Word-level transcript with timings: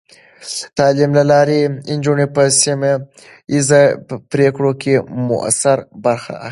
د 0.63 0.63
تعلیم 0.77 1.11
له 1.19 1.23
لارې، 1.31 1.61
نجونې 1.97 2.27
په 2.35 2.43
سیمه 2.61 2.91
ایزې 3.53 3.83
پرېکړو 4.31 4.71
کې 4.81 4.93
مؤثره 5.29 5.83
برخه 6.05 6.31
اخلي. 6.33 6.39